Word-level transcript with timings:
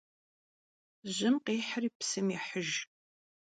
Жьым 1.13 1.35
къихьыр 1.45 1.85
псым 1.97 2.27
ехьыж. 2.37 2.69